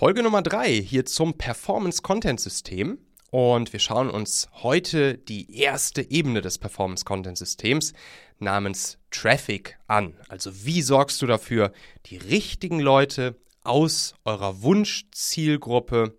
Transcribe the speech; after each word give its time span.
Folge 0.00 0.22
Nummer 0.22 0.42
3 0.42 0.80
hier 0.80 1.06
zum 1.06 1.36
Performance 1.36 2.02
Content 2.02 2.38
System. 2.38 2.98
Und 3.32 3.72
wir 3.72 3.80
schauen 3.80 4.10
uns 4.10 4.48
heute 4.52 5.18
die 5.18 5.52
erste 5.56 6.08
Ebene 6.08 6.40
des 6.40 6.58
Performance 6.58 7.04
Content 7.04 7.36
Systems 7.36 7.94
namens 8.38 8.98
Traffic 9.10 9.76
an. 9.88 10.14
Also 10.28 10.64
wie 10.64 10.82
sorgst 10.82 11.20
du 11.20 11.26
dafür, 11.26 11.72
die 12.06 12.16
richtigen 12.16 12.78
Leute 12.78 13.40
aus 13.64 14.14
eurer 14.24 14.62
Wunschzielgruppe 14.62 16.16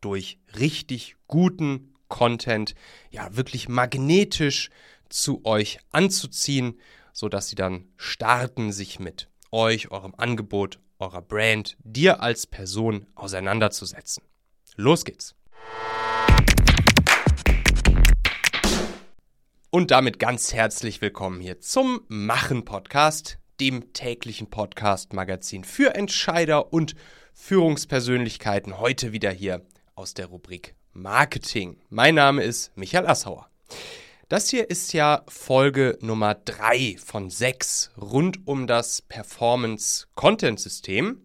durch 0.00 0.40
richtig 0.58 1.14
guten 1.28 1.94
Content 2.08 2.74
ja 3.12 3.36
wirklich 3.36 3.68
magnetisch 3.68 4.70
zu 5.08 5.44
euch 5.44 5.78
anzuziehen, 5.92 6.80
sodass 7.12 7.48
sie 7.48 7.54
dann 7.54 7.86
starten, 7.96 8.72
sich 8.72 8.98
mit 8.98 9.30
euch, 9.52 9.92
eurem 9.92 10.16
Angebot, 10.16 10.80
eurer 10.98 11.22
Brand, 11.22 11.76
dir 11.80 12.22
als 12.22 12.46
Person 12.46 13.06
auseinanderzusetzen. 13.14 14.22
Los 14.76 15.04
geht's! 15.04 15.34
Und 19.70 19.90
damit 19.90 20.20
ganz 20.20 20.54
herzlich 20.54 21.00
willkommen 21.00 21.40
hier 21.40 21.60
zum 21.60 22.02
Machen 22.08 22.64
Podcast, 22.64 23.38
dem 23.60 23.92
täglichen 23.92 24.48
Podcast-Magazin 24.48 25.64
für 25.64 25.94
Entscheider 25.96 26.72
und 26.72 26.94
Führungspersönlichkeiten. 27.32 28.78
Heute 28.78 29.12
wieder 29.12 29.30
hier 29.30 29.62
aus 29.96 30.14
der 30.14 30.26
Rubrik 30.26 30.76
Marketing. 30.92 31.80
Mein 31.90 32.14
Name 32.14 32.44
ist 32.44 32.76
Michael 32.76 33.06
Assauer. 33.06 33.48
Das 34.30 34.48
hier 34.48 34.70
ist 34.70 34.94
ja 34.94 35.22
Folge 35.28 35.98
Nummer 36.00 36.34
3 36.34 36.96
von 36.96 37.28
6 37.28 37.90
rund 38.00 38.46
um 38.46 38.66
das 38.66 39.02
Performance-Content-System, 39.02 41.20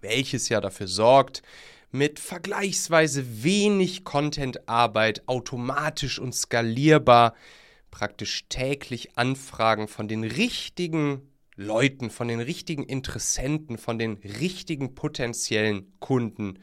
welches 0.00 0.48
ja 0.48 0.60
dafür 0.60 0.86
sorgt, 0.86 1.42
mit 1.90 2.20
vergleichsweise 2.20 3.42
wenig 3.42 4.04
Content-Arbeit 4.04 5.26
automatisch 5.26 6.20
und 6.20 6.32
skalierbar 6.32 7.34
praktisch 7.90 8.44
täglich 8.48 9.18
Anfragen 9.18 9.88
von 9.88 10.06
den 10.06 10.22
richtigen 10.22 11.32
Leuten, 11.56 12.10
von 12.10 12.28
den 12.28 12.38
richtigen 12.38 12.84
Interessenten, 12.84 13.76
von 13.76 13.98
den 13.98 14.18
richtigen 14.18 14.94
potenziellen 14.94 15.92
Kunden 15.98 16.60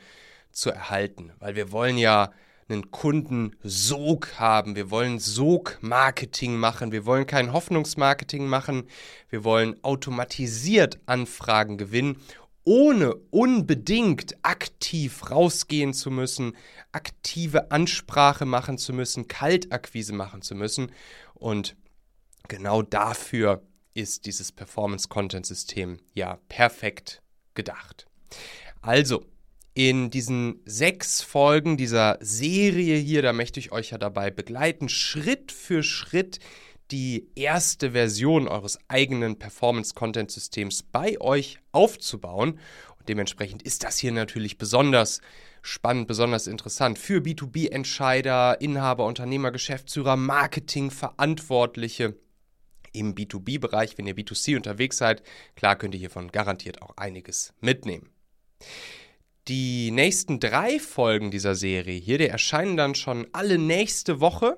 zu 0.49 0.71
erhalten. 0.71 1.33
Weil 1.39 1.57
wir 1.57 1.73
wollen 1.73 1.97
ja 1.97 2.31
einen 2.69 2.91
Kundensog 2.91 4.39
haben. 4.39 4.75
Wir 4.75 4.91
wollen 4.91 5.19
Sog-Marketing 5.19 6.57
machen. 6.57 6.91
Wir 6.91 7.05
wollen 7.05 7.25
kein 7.25 7.53
Hoffnungsmarketing 7.53 8.47
machen. 8.47 8.83
Wir 9.29 9.43
wollen 9.43 9.81
automatisiert 9.83 10.99
Anfragen 11.05 11.77
gewinnen, 11.77 12.17
ohne 12.65 13.15
unbedingt 13.31 14.35
aktiv 14.41 15.31
rausgehen 15.31 15.93
zu 15.93 16.11
müssen, 16.11 16.53
aktive 16.91 17.71
Ansprache 17.71 18.45
machen 18.45 18.77
zu 18.77 18.91
müssen, 18.91 19.29
Kaltakquise 19.29 20.13
machen 20.13 20.41
zu 20.41 20.53
müssen. 20.53 20.91
Und 21.33 21.77
genau 22.49 22.81
dafür 22.81 23.61
ist 23.93 24.25
dieses 24.25 24.51
Performance-Content-System 24.51 25.99
ja 26.13 26.39
perfekt 26.49 27.21
gedacht. 27.53 28.05
Also, 28.81 29.25
in 29.77 30.09
diesen 30.09 30.59
sechs 30.65 31.21
Folgen 31.21 31.77
dieser 31.77 32.17
Serie 32.19 32.97
hier, 32.97 33.21
da 33.21 33.31
möchte 33.31 33.59
ich 33.59 33.71
euch 33.71 33.91
ja 33.91 33.99
dabei 33.99 34.31
begleiten, 34.31 34.89
Schritt 34.89 35.51
für 35.51 35.83
Schritt 35.83 36.39
die 36.89 37.27
erste 37.35 37.91
Version 37.91 38.47
eures 38.47 38.79
eigenen 38.87 39.37
Performance-Content-Systems 39.37 40.81
bei 40.81 41.21
euch 41.21 41.59
aufzubauen. 41.73 42.59
Und 42.97 43.07
dementsprechend 43.07 43.61
ist 43.61 43.83
das 43.83 43.99
hier 43.99 44.11
natürlich 44.11 44.57
besonders 44.57 45.21
spannend, 45.61 46.07
besonders 46.07 46.47
interessant 46.47 46.97
für 46.97 47.19
B2B-Entscheider, 47.19 48.59
Inhaber, 48.59 49.05
Unternehmer, 49.05 49.51
Geschäftsführer, 49.51 50.15
Marketing-Verantwortliche 50.15 52.17
im 52.93 53.13
B2B-Bereich. 53.13 53.95
Wenn 53.99 54.07
ihr 54.07 54.15
B2C 54.15 54.55
unterwegs 54.55 54.97
seid, 54.97 55.21
klar 55.55 55.75
könnt 55.75 55.93
ihr 55.93 55.99
hiervon 55.99 56.31
garantiert 56.31 56.81
auch 56.81 56.97
einiges 56.97 57.53
mitnehmen. 57.61 58.09
Die 59.47 59.91
nächsten 59.91 60.41
drei 60.41 60.77
Folgen 60.77 61.31
dieser 61.31 61.55
Serie 61.55 61.97
hier, 61.97 62.17
die 62.17 62.27
erscheinen 62.27 62.75
dann 62.75 62.95
schon 62.95 63.27
alle 63.31 63.57
nächste 63.57 64.19
Woche. 64.19 64.57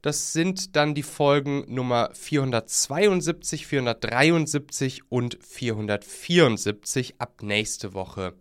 Das 0.00 0.32
sind 0.32 0.74
dann 0.74 0.94
die 0.94 1.02
Folgen 1.02 1.66
Nummer 1.68 2.08
472, 2.14 3.66
473 3.66 5.02
und 5.10 5.36
474 5.42 7.16
ab 7.20 7.42
nächste 7.42 7.92
Woche 7.92 8.32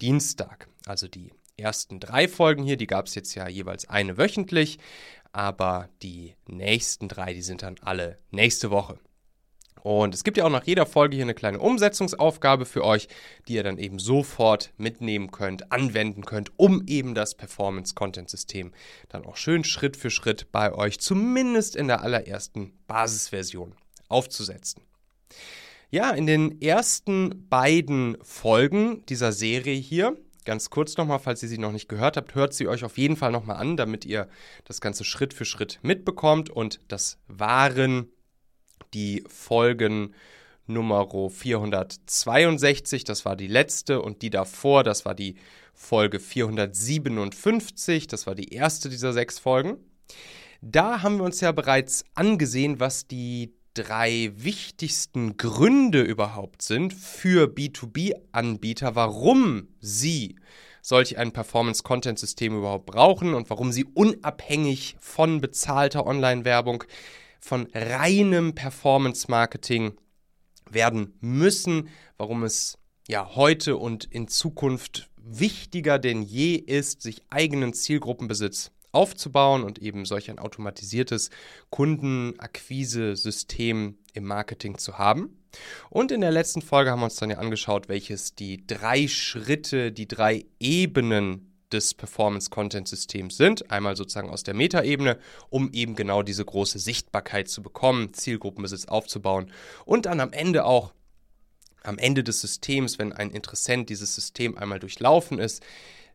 Dienstag. 0.00 0.68
Also 0.86 1.08
die 1.08 1.30
ersten 1.58 2.00
drei 2.00 2.26
Folgen 2.26 2.62
hier, 2.62 2.78
die 2.78 2.86
gab 2.86 3.06
es 3.06 3.14
jetzt 3.14 3.34
ja 3.34 3.46
jeweils 3.46 3.90
eine 3.90 4.16
wöchentlich, 4.16 4.78
aber 5.32 5.90
die 6.02 6.36
nächsten 6.46 7.08
drei, 7.08 7.34
die 7.34 7.42
sind 7.42 7.62
dann 7.62 7.76
alle 7.82 8.18
nächste 8.30 8.70
Woche. 8.70 8.98
Und 9.82 10.14
es 10.14 10.22
gibt 10.22 10.36
ja 10.36 10.44
auch 10.44 10.50
nach 10.50 10.64
jeder 10.64 10.86
Folge 10.86 11.16
hier 11.16 11.24
eine 11.24 11.34
kleine 11.34 11.58
Umsetzungsaufgabe 11.58 12.66
für 12.66 12.84
euch, 12.84 13.08
die 13.48 13.54
ihr 13.54 13.64
dann 13.64 13.78
eben 13.78 13.98
sofort 13.98 14.72
mitnehmen 14.76 15.32
könnt, 15.32 15.72
anwenden 15.72 16.24
könnt, 16.24 16.52
um 16.56 16.84
eben 16.86 17.14
das 17.14 17.34
Performance-Content-System 17.34 18.72
dann 19.08 19.24
auch 19.24 19.36
schön 19.36 19.64
Schritt 19.64 19.96
für 19.96 20.10
Schritt 20.10 20.52
bei 20.52 20.72
euch 20.72 21.00
zumindest 21.00 21.74
in 21.74 21.88
der 21.88 22.02
allerersten 22.02 22.72
Basisversion 22.86 23.74
aufzusetzen. 24.08 24.82
Ja, 25.90 26.10
in 26.12 26.26
den 26.26 26.62
ersten 26.62 27.48
beiden 27.48 28.16
Folgen 28.22 29.04
dieser 29.06 29.32
Serie 29.32 29.74
hier, 29.74 30.16
ganz 30.44 30.70
kurz 30.70 30.96
nochmal, 30.96 31.18
falls 31.18 31.42
ihr 31.42 31.48
sie 31.48 31.58
noch 31.58 31.72
nicht 31.72 31.88
gehört 31.88 32.16
habt, 32.16 32.36
hört 32.36 32.54
sie 32.54 32.68
euch 32.68 32.84
auf 32.84 32.98
jeden 32.98 33.16
Fall 33.16 33.32
nochmal 33.32 33.56
an, 33.56 33.76
damit 33.76 34.04
ihr 34.04 34.28
das 34.64 34.80
Ganze 34.80 35.02
Schritt 35.02 35.34
für 35.34 35.44
Schritt 35.44 35.80
mitbekommt 35.82 36.50
und 36.50 36.80
das 36.86 37.18
waren 37.26 38.12
die 38.94 39.24
Folgen 39.28 40.14
Nummer 40.66 41.08
462, 41.08 43.04
das 43.04 43.24
war 43.24 43.36
die 43.36 43.46
letzte, 43.48 44.00
und 44.00 44.22
die 44.22 44.30
davor, 44.30 44.84
das 44.84 45.04
war 45.04 45.14
die 45.14 45.36
Folge 45.74 46.20
457, 46.20 48.06
das 48.06 48.26
war 48.26 48.34
die 48.34 48.52
erste 48.54 48.88
dieser 48.88 49.12
sechs 49.12 49.38
Folgen. 49.38 49.78
Da 50.60 51.02
haben 51.02 51.16
wir 51.16 51.24
uns 51.24 51.40
ja 51.40 51.52
bereits 51.52 52.04
angesehen, 52.14 52.78
was 52.78 53.06
die 53.06 53.52
drei 53.74 54.32
wichtigsten 54.36 55.36
Gründe 55.36 56.02
überhaupt 56.02 56.62
sind 56.62 56.92
für 56.92 57.46
B2B-Anbieter, 57.46 58.94
warum 58.94 59.68
sie 59.80 60.36
solch 60.82 61.16
ein 61.16 61.32
Performance-Content-System 61.32 62.56
überhaupt 62.56 62.86
brauchen 62.86 63.34
und 63.34 63.48
warum 63.50 63.72
sie 63.72 63.84
unabhängig 63.84 64.96
von 65.00 65.40
bezahlter 65.40 66.06
Online-Werbung 66.06 66.84
von 67.42 67.68
reinem 67.74 68.54
Performance-Marketing 68.54 69.98
werden 70.70 71.18
müssen, 71.20 71.88
warum 72.16 72.44
es 72.44 72.78
ja 73.08 73.34
heute 73.34 73.76
und 73.76 74.04
in 74.04 74.28
Zukunft 74.28 75.10
wichtiger 75.16 75.98
denn 75.98 76.22
je 76.22 76.54
ist, 76.54 77.02
sich 77.02 77.20
eigenen 77.30 77.74
Zielgruppenbesitz 77.74 78.70
aufzubauen 78.92 79.64
und 79.64 79.80
eben 79.80 80.04
solch 80.04 80.30
ein 80.30 80.38
automatisiertes 80.38 81.30
Kundenakquise-System 81.70 83.98
im 84.12 84.24
Marketing 84.24 84.78
zu 84.78 84.98
haben. 84.98 85.42
Und 85.90 86.12
in 86.12 86.20
der 86.20 86.30
letzten 86.30 86.62
Folge 86.62 86.90
haben 86.90 87.00
wir 87.00 87.06
uns 87.06 87.16
dann 87.16 87.30
ja 87.30 87.38
angeschaut, 87.38 87.88
welches 87.88 88.34
die 88.34 88.66
drei 88.66 89.08
Schritte, 89.08 89.92
die 89.92 90.08
drei 90.08 90.44
Ebenen 90.60 91.51
des 91.72 91.94
Performance-Content-Systems 91.94 93.36
sind. 93.36 93.70
Einmal 93.70 93.96
sozusagen 93.96 94.30
aus 94.30 94.42
der 94.42 94.54
Metaebene, 94.54 95.18
um 95.50 95.72
eben 95.72 95.94
genau 95.94 96.22
diese 96.22 96.44
große 96.44 96.78
Sichtbarkeit 96.78 97.48
zu 97.48 97.62
bekommen, 97.62 98.14
Zielgruppenbesitz 98.14 98.86
aufzubauen 98.86 99.50
und 99.84 100.06
dann 100.06 100.20
am 100.20 100.32
Ende 100.32 100.64
auch, 100.64 100.92
am 101.82 101.98
Ende 101.98 102.22
des 102.22 102.40
Systems, 102.40 102.98
wenn 102.98 103.12
ein 103.12 103.30
Interessent 103.30 103.88
dieses 103.90 104.14
System 104.14 104.56
einmal 104.56 104.78
durchlaufen 104.78 105.38
ist, 105.38 105.62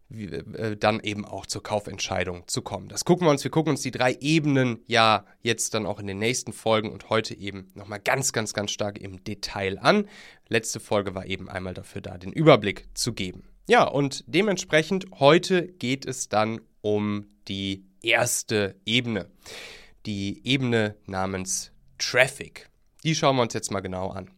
äh, 0.09 0.77
dann 0.77 1.01
eben 1.01 1.25
auch 1.25 1.45
zur 1.45 1.61
Kaufentscheidung 1.61 2.47
zu 2.47 2.61
kommen. 2.61 2.87
Das 2.87 3.03
gucken 3.03 3.27
wir 3.27 3.31
uns. 3.31 3.43
Wir 3.43 3.51
gucken 3.51 3.71
uns 3.71 3.81
die 3.81 3.91
drei 3.91 4.13
Ebenen 4.21 4.79
ja 4.87 5.25
jetzt 5.41 5.73
dann 5.73 5.85
auch 5.85 5.99
in 5.99 6.07
den 6.07 6.17
nächsten 6.17 6.53
Folgen 6.53 6.91
und 6.91 7.09
heute 7.09 7.35
eben 7.35 7.71
nochmal 7.75 7.99
ganz, 7.99 8.31
ganz, 8.31 8.53
ganz 8.53 8.71
stark 8.71 8.99
im 8.99 9.21
Detail 9.25 9.77
an. 9.79 10.07
Letzte 10.47 10.79
Folge 10.79 11.13
war 11.13 11.25
eben 11.25 11.49
einmal 11.49 11.73
dafür 11.73 12.01
da, 12.01 12.17
den 12.17 12.31
Überblick 12.31 12.87
zu 12.93 13.11
geben. 13.11 13.43
Ja, 13.69 13.83
und 13.83 14.23
dementsprechend 14.27 15.07
heute 15.19 15.67
geht 15.67 16.05
es 16.05 16.29
dann 16.29 16.61
um 16.81 17.27
die 17.49 17.85
erste 18.01 18.79
Ebene. 18.85 19.29
Die 20.05 20.41
Ebene 20.47 20.95
namens 21.05 21.71
Traffic. 21.97 22.69
Die 23.03 23.13
schauen 23.13 23.35
wir 23.35 23.41
uns 23.41 23.53
jetzt 23.53 23.71
mal 23.71 23.81
genau 23.81 24.09
an. 24.09 24.31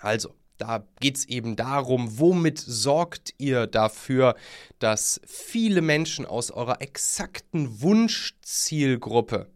Also, 0.00 0.34
da 0.58 0.86
geht 1.00 1.16
es 1.16 1.24
eben 1.24 1.56
darum, 1.56 2.18
womit 2.18 2.58
sorgt 2.58 3.32
ihr 3.38 3.66
dafür, 3.66 4.36
dass 4.78 5.22
viele 5.26 5.80
Menschen 5.80 6.26
aus 6.26 6.50
eurer 6.50 6.82
exakten 6.82 7.80
Wunschzielgruppe 7.80 9.50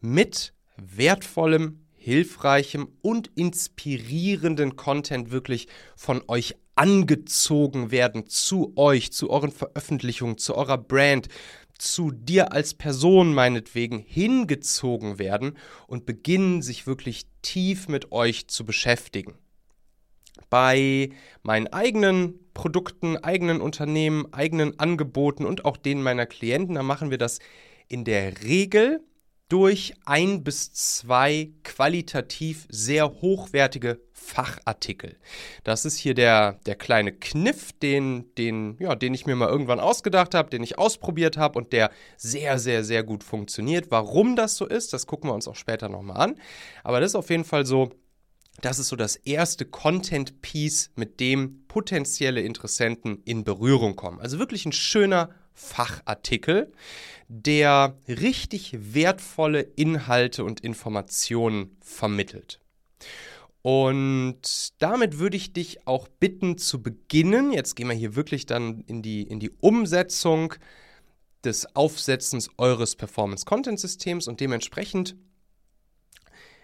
mit 0.00 0.54
wertvollem 0.76 1.80
hilfreichem 1.94 2.88
und 3.00 3.30
inspirierenden 3.36 4.76
Content 4.76 5.30
wirklich 5.30 5.68
von 5.96 6.22
euch 6.28 6.56
angezogen 6.74 7.90
werden 7.90 8.26
zu 8.26 8.72
euch, 8.76 9.12
zu 9.12 9.30
euren 9.30 9.52
Veröffentlichungen, 9.52 10.38
zu 10.38 10.56
eurer 10.56 10.78
Brand, 10.78 11.28
zu 11.78 12.12
dir 12.12 12.52
als 12.52 12.74
Person 12.74 13.34
meinetwegen 13.34 13.98
hingezogen 13.98 15.18
werden 15.18 15.56
und 15.86 16.06
beginnen 16.06 16.62
sich 16.62 16.86
wirklich 16.86 17.26
tief 17.42 17.88
mit 17.88 18.12
euch 18.12 18.46
zu 18.46 18.64
beschäftigen. 18.64 19.34
Bei 20.48 21.10
meinen 21.42 21.66
eigenen 21.68 22.38
Produkten, 22.54 23.16
eigenen 23.16 23.60
Unternehmen, 23.60 24.32
eigenen 24.32 24.78
Angeboten 24.78 25.44
und 25.44 25.64
auch 25.64 25.76
denen 25.76 26.02
meiner 26.02 26.26
Klienten, 26.26 26.76
da 26.76 26.82
machen 26.82 27.10
wir 27.10 27.18
das 27.18 27.38
in 27.88 28.04
der 28.04 28.42
Regel 28.44 29.02
durch 29.52 29.92
ein 30.06 30.44
bis 30.44 30.72
zwei 30.72 31.50
qualitativ 31.62 32.66
sehr 32.70 33.20
hochwertige 33.20 34.00
Fachartikel. 34.14 35.18
Das 35.62 35.84
ist 35.84 35.98
hier 35.98 36.14
der, 36.14 36.54
der 36.64 36.74
kleine 36.74 37.12
Kniff, 37.12 37.72
den, 37.74 38.34
den, 38.36 38.78
ja, 38.80 38.94
den 38.94 39.12
ich 39.12 39.26
mir 39.26 39.36
mal 39.36 39.50
irgendwann 39.50 39.78
ausgedacht 39.78 40.34
habe, 40.34 40.48
den 40.48 40.62
ich 40.62 40.78
ausprobiert 40.78 41.36
habe 41.36 41.58
und 41.58 41.74
der 41.74 41.90
sehr, 42.16 42.58
sehr, 42.58 42.82
sehr 42.82 43.02
gut 43.02 43.22
funktioniert. 43.22 43.90
Warum 43.90 44.36
das 44.36 44.56
so 44.56 44.66
ist, 44.66 44.94
das 44.94 45.06
gucken 45.06 45.28
wir 45.28 45.34
uns 45.34 45.46
auch 45.46 45.56
später 45.56 45.90
nochmal 45.90 46.16
an. 46.16 46.36
Aber 46.82 47.00
das 47.00 47.10
ist 47.10 47.16
auf 47.16 47.28
jeden 47.28 47.44
Fall 47.44 47.66
so, 47.66 47.90
das 48.62 48.78
ist 48.78 48.88
so 48.88 48.96
das 48.96 49.16
erste 49.16 49.66
Content-Piece, 49.66 50.92
mit 50.96 51.20
dem 51.20 51.66
potenzielle 51.68 52.40
Interessenten 52.40 53.20
in 53.26 53.44
Berührung 53.44 53.96
kommen. 53.96 54.18
Also 54.18 54.38
wirklich 54.38 54.64
ein 54.64 54.72
schöner 54.72 55.28
Fachartikel, 55.54 56.72
der 57.28 57.96
richtig 58.08 58.76
wertvolle 58.94 59.60
Inhalte 59.60 60.44
und 60.44 60.60
Informationen 60.60 61.76
vermittelt. 61.80 62.60
Und 63.62 64.72
damit 64.78 65.18
würde 65.18 65.36
ich 65.36 65.52
dich 65.52 65.86
auch 65.86 66.08
bitten 66.08 66.58
zu 66.58 66.82
beginnen. 66.82 67.52
Jetzt 67.52 67.76
gehen 67.76 67.88
wir 67.88 67.94
hier 67.94 68.16
wirklich 68.16 68.46
dann 68.46 68.80
in 68.82 69.02
die, 69.02 69.22
in 69.22 69.38
die 69.38 69.52
Umsetzung 69.60 70.54
des 71.44 71.74
Aufsetzens 71.76 72.50
eures 72.58 72.96
Performance-Content-Systems 72.96 74.26
und 74.28 74.40
dementsprechend 74.40 75.16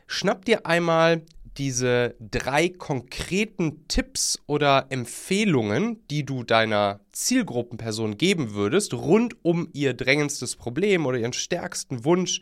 schnapp 0.07 0.45
dir 0.45 0.67
einmal 0.67 1.23
diese 1.59 2.15
drei 2.21 2.69
konkreten 2.69 3.87
Tipps 3.89 4.39
oder 4.47 4.87
Empfehlungen, 4.91 6.07
die 6.09 6.25
du 6.25 6.45
deiner 6.45 7.01
Zielgruppenperson 7.13 8.17
geben 8.17 8.55
würdest, 8.55 8.95
rund 8.95 9.37
um 9.45 9.69
ihr 9.73 9.95
drängendstes 9.95 10.57
Problem 10.57 11.05
oder 11.05 11.19
ihren 11.19 11.33
stärksten 11.33 12.05
Wunsch 12.05 12.41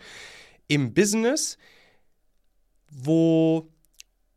im 0.68 0.92
Business, 0.92 1.56
wo, 2.90 3.68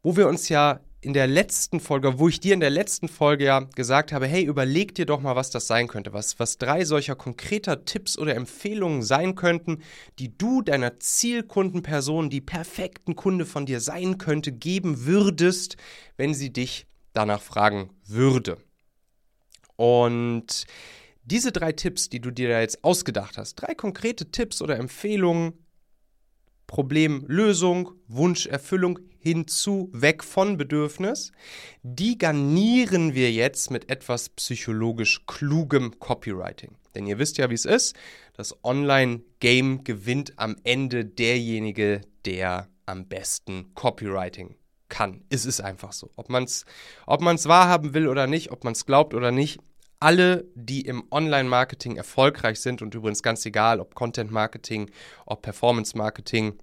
wo 0.01 0.15
wir 0.15 0.27
uns 0.27 0.47
ja 0.49 0.79
in 1.01 1.13
der 1.13 1.27
letzten 1.27 1.79
Folge, 1.79 2.19
wo 2.19 2.27
ich 2.27 2.41
dir 2.41 2.53
in 2.53 2.59
der 2.59 2.69
letzten 2.69 3.07
Folge 3.07 3.45
ja 3.45 3.59
gesagt 3.75 4.11
habe, 4.11 4.27
hey, 4.27 4.43
überleg 4.43 4.93
dir 4.95 5.05
doch 5.05 5.21
mal, 5.21 5.35
was 5.35 5.49
das 5.49 5.65
sein 5.65 5.87
könnte, 5.87 6.11
was, 6.11 6.39
was 6.39 6.57
drei 6.57 6.83
solcher 6.83 7.15
konkreter 7.15 7.85
Tipps 7.85 8.17
oder 8.17 8.35
Empfehlungen 8.35 9.01
sein 9.01 9.35
könnten, 9.35 9.81
die 10.19 10.37
du 10.37 10.61
deiner 10.61 10.99
Zielkundenperson, 10.99 12.29
die 12.29 12.41
perfekten 12.41 13.15
Kunde 13.15 13.45
von 13.45 13.65
dir 13.65 13.79
sein 13.79 14.17
könnte, 14.17 14.51
geben 14.51 15.05
würdest, 15.05 15.77
wenn 16.17 16.33
sie 16.33 16.51
dich 16.51 16.85
danach 17.13 17.41
fragen 17.41 17.91
würde. 18.05 18.57
Und 19.77 20.65
diese 21.23 21.53
drei 21.53 21.71
Tipps, 21.71 22.09
die 22.09 22.19
du 22.19 22.31
dir 22.31 22.49
da 22.49 22.59
jetzt 22.59 22.83
ausgedacht 22.83 23.37
hast, 23.37 23.55
drei 23.55 23.73
konkrete 23.73 24.31
Tipps 24.31 24.61
oder 24.61 24.77
Empfehlungen, 24.77 25.53
Problemlösung, 26.67 27.93
Wunscherfüllung 28.07 28.99
hinzu, 29.19 29.89
weg 29.93 30.23
von 30.23 30.57
Bedürfnis. 30.57 31.31
Die 31.83 32.17
garnieren 32.17 33.13
wir 33.13 33.31
jetzt 33.31 33.71
mit 33.71 33.89
etwas 33.89 34.29
psychologisch 34.29 35.25
klugem 35.27 35.99
Copywriting. 35.99 36.75
Denn 36.95 37.07
ihr 37.07 37.19
wisst 37.19 37.37
ja, 37.37 37.49
wie 37.49 37.55
es 37.55 37.65
ist. 37.65 37.95
Das 38.33 38.63
Online-Game 38.63 39.83
gewinnt 39.83 40.33
am 40.37 40.55
Ende 40.63 41.05
derjenige, 41.05 42.01
der 42.25 42.67
am 42.85 43.07
besten 43.07 43.73
Copywriting 43.75 44.55
kann. 44.89 45.23
Es 45.29 45.45
ist 45.45 45.61
einfach 45.61 45.93
so. 45.93 46.09
Ob 46.15 46.29
man 46.29 46.43
es 46.43 46.65
ob 47.05 47.21
man's 47.21 47.47
wahrhaben 47.47 47.93
will 47.93 48.07
oder 48.07 48.27
nicht, 48.27 48.51
ob 48.51 48.63
man 48.63 48.73
es 48.73 48.85
glaubt 48.85 49.13
oder 49.13 49.31
nicht, 49.31 49.59
alle, 49.99 50.45
die 50.55 50.81
im 50.81 51.03
Online-Marketing 51.11 51.97
erfolgreich 51.97 52.59
sind 52.61 52.81
und 52.81 52.95
übrigens 52.95 53.21
ganz 53.21 53.45
egal, 53.45 53.79
ob 53.79 53.95
Content-Marketing, 53.95 54.89
ob 55.25 55.41
Performance-Marketing, 55.41 56.57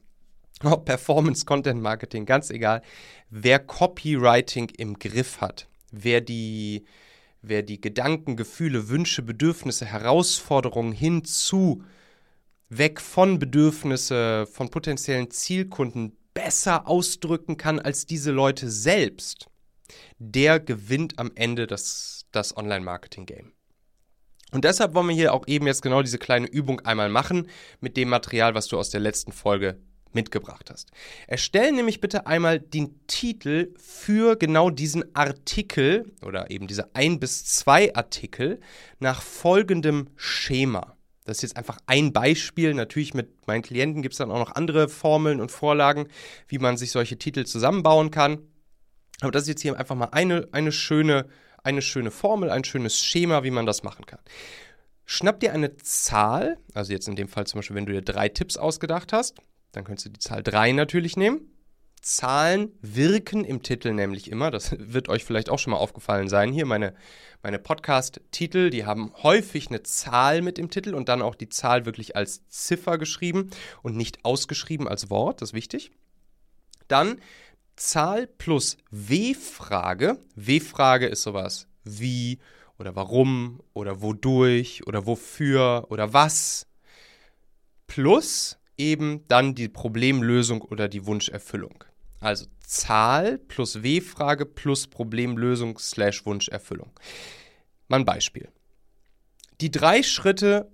ob 0.63 0.85
Performance-Content-Marketing, 0.85 2.27
ganz 2.27 2.51
egal, 2.51 2.83
wer 3.31 3.59
Copywriting 3.59 4.71
im 4.77 4.99
Griff 4.99 5.41
hat, 5.41 5.69
wer 5.91 6.21
die, 6.21 6.85
wer 7.43 7.63
die 7.63 7.81
Gedanken, 7.81 8.37
Gefühle, 8.37 8.89
Wünsche, 8.89 9.23
Bedürfnisse, 9.23 9.87
Herausforderungen 9.87 10.93
hinzu, 10.93 11.83
weg 12.69 13.01
von 13.01 13.39
Bedürfnisse, 13.39 14.47
von 14.47 14.71
potenziellen 14.71 15.31
Zielkunden 15.31 16.17
besser 16.35 16.87
ausdrücken 16.89 17.57
kann 17.57 17.79
als 17.79 18.07
diese 18.07 18.31
Leute 18.31 18.71
selbst, 18.71 19.47
der 20.19 20.61
gewinnt 20.61 21.19
am 21.19 21.33
Ende 21.35 21.67
das 21.67 22.17
das 22.37 22.57
Online-Marketing-Game. 22.57 23.53
Und 24.53 24.65
deshalb 24.65 24.95
wollen 24.95 25.09
wir 25.09 25.15
hier 25.15 25.35
auch 25.35 25.49
eben 25.49 25.67
jetzt 25.67 25.83
genau 25.83 26.03
diese 26.03 26.19
kleine 26.19 26.47
Übung 26.47 26.81
einmal 26.81 27.09
machen 27.09 27.49
mit 27.81 27.97
dem 27.97 28.09
Material, 28.09 28.55
was 28.55 28.69
du 28.69 28.79
aus 28.79 28.91
der 28.91 29.01
letzten 29.01 29.33
Folge 29.33 29.81
mitgebracht 30.13 30.71
hast. 30.71 30.91
Erstell 31.27 31.73
nämlich 31.73 32.01
bitte 32.01 32.27
einmal 32.27 32.61
den 32.61 33.07
Titel 33.07 33.75
für 33.77 34.37
genau 34.37 34.71
diesen 34.71 35.15
Artikel 35.15 36.13
oder 36.25 36.51
eben 36.51 36.67
diese 36.67 36.95
ein 36.95 37.21
bis 37.21 37.45
zwei 37.45 37.95
Artikel 37.95 38.61
nach 38.99 39.23
folgendem 39.23 40.09
Schema. 40.17 40.97
Das 41.25 41.39
ist 41.39 41.43
jetzt 41.43 41.57
einfach 41.57 41.79
ein 41.87 42.13
Beispiel. 42.13 42.73
Natürlich 42.73 43.13
mit 43.15 43.47
meinen 43.47 43.63
Klienten 43.63 44.03
gibt 44.03 44.15
es 44.15 44.19
dann 44.19 44.31
auch 44.31 44.39
noch 44.39 44.55
andere 44.55 44.89
Formeln 44.89 45.41
und 45.41 45.51
Vorlagen, 45.51 46.09
wie 46.49 46.59
man 46.59 46.77
sich 46.77 46.93
solche 46.93 47.19
Titel 47.19 47.45
zusammenbauen 47.45 48.11
kann. 48.11 48.39
Aber 49.21 49.33
das 49.33 49.43
ist 49.43 49.49
jetzt 49.49 49.63
hier 49.63 49.79
einfach 49.79 49.97
mal 49.97 50.11
eine, 50.13 50.49
eine 50.53 50.73
schöne 50.73 51.27
eine 51.67 51.83
schöne 51.83 52.13
Formel, 52.13 52.51
ein 52.51 52.65
schönes 52.65 53.03
Schema, 53.03 53.43
wie 53.43 53.51
man 53.51 53.67
das 53.67 53.83
machen 53.83 54.07
kann. 54.07 54.21
Schnapp 55.05 55.41
dir 55.41 55.53
eine 55.53 55.77
Zahl, 55.77 56.59
also 56.75 56.93
jetzt 56.93 57.09
in 57.09 57.17
dem 57.17 57.29
Fall 57.29 57.47
zum 57.47 57.59
Beispiel, 57.59 57.77
wenn 57.77 57.87
du 57.87 57.93
dir 57.93 58.03
drei 58.03 58.29
Tipps 58.29 58.57
ausgedacht 58.57 59.13
hast, 59.13 59.37
dann 59.73 59.85
könntest 59.85 60.07
du 60.07 60.11
die 60.11 60.19
Zahl 60.19 60.43
3 60.43 60.73
natürlich 60.73 61.17
nehmen. 61.17 61.53
Zahlen 62.01 62.71
wirken 62.83 63.45
im 63.45 63.63
Titel 63.63 63.93
nämlich 63.93 64.31
immer. 64.31 64.51
Das 64.51 64.73
wird 64.79 65.09
euch 65.09 65.25
vielleicht 65.25 65.51
auch 65.51 65.59
schon 65.59 65.73
mal 65.73 65.79
aufgefallen 65.79 66.29
sein. 66.29 66.53
Hier 66.53 66.65
meine, 66.65 66.95
meine 67.43 67.59
Podcast-Titel, 67.59 68.71
die 68.71 68.85
haben 68.85 69.13
häufig 69.23 69.69
eine 69.69 69.83
Zahl 69.83 70.41
mit 70.41 70.59
im 70.59 70.71
Titel 70.71 70.95
und 70.95 71.09
dann 71.09 71.21
auch 71.21 71.35
die 71.35 71.49
Zahl 71.49 71.85
wirklich 71.85 72.15
als 72.15 72.47
Ziffer 72.49 72.97
geschrieben 72.99 73.51
und 73.83 73.97
nicht 73.97 74.25
ausgeschrieben 74.25 74.87
als 74.87 75.11
Wort. 75.11 75.43
Das 75.43 75.51
ist 75.51 75.55
wichtig. 75.55 75.91
Dann 76.87 77.21
Zahl 77.75 78.27
plus 78.27 78.79
W-Frage. 78.91 80.19
W-Frage 80.37 81.07
ist 81.07 81.23
sowas 81.23 81.67
wie 81.85 82.39
oder 82.79 82.95
warum 82.95 83.61
oder 83.75 84.01
wodurch 84.01 84.87
oder 84.87 85.07
wofür 85.07 85.87
oder 85.91 86.13
was. 86.13 86.67
Plus 87.87 88.59
eben 88.79 89.27
dann 89.29 89.55
die 89.55 89.69
Problemlösung 89.69 90.63
oder 90.63 90.89
die 90.89 91.07
Wunscherfüllung. 91.07 91.85
Also 92.21 92.47
Zahl 92.61 93.39
plus 93.39 93.83
W-Frage 93.83 94.47
plus 94.47 94.87
Problemlösung 94.87 95.79
slash 95.79 96.27
Wunscherfüllung. 96.27 96.91
Mal 97.89 98.01
ein 98.01 98.05
Beispiel. 98.05 98.49
Die 99.61 99.71
drei 99.71 100.03
Schritte 100.03 100.71